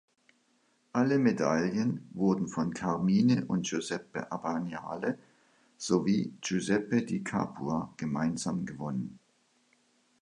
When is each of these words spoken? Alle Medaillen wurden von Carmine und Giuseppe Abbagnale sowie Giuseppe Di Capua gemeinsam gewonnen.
Alle 0.93 1.19
Medaillen 1.19 2.09
wurden 2.15 2.47
von 2.47 2.73
Carmine 2.73 3.45
und 3.45 3.67
Giuseppe 3.69 4.31
Abbagnale 4.31 5.19
sowie 5.77 6.33
Giuseppe 6.41 7.03
Di 7.03 7.23
Capua 7.23 7.93
gemeinsam 7.97 8.65
gewonnen. 8.65 9.19